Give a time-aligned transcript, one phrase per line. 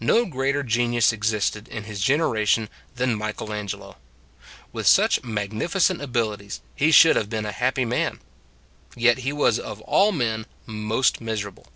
[0.00, 3.96] No greater genius existed in his genera tion than Michelangelo.
[4.72, 8.18] With such mag nificent abilities he should have been a happy man:
[8.96, 11.68] yet he was of all men most miserable.